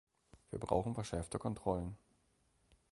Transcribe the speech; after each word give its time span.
Wir 0.49 0.59
brauchen 0.59 0.95
verschärfte 0.95 1.37
Kontrollen. 1.37 1.95